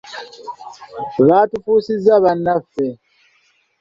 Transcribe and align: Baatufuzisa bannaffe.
Baatufuzisa 1.27 2.13
bannaffe. 2.23 2.87